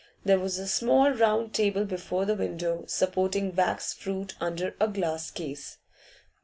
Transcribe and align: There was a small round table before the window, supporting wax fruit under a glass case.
There 0.25 0.39
was 0.39 0.57
a 0.57 0.67
small 0.67 1.11
round 1.11 1.53
table 1.53 1.85
before 1.85 2.25
the 2.25 2.33
window, 2.33 2.85
supporting 2.87 3.53
wax 3.55 3.93
fruit 3.93 4.33
under 4.41 4.73
a 4.79 4.87
glass 4.87 5.29
case. 5.29 5.77